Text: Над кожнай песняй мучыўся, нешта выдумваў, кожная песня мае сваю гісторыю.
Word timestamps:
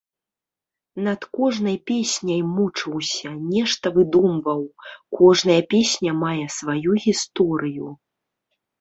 Над 1.07 1.27
кожнай 1.39 1.77
песняй 1.89 2.41
мучыўся, 2.55 3.29
нешта 3.53 3.93
выдумваў, 3.99 4.61
кожная 5.21 5.61
песня 5.77 6.19
мае 6.27 6.39
сваю 6.61 7.01
гісторыю. 7.09 7.87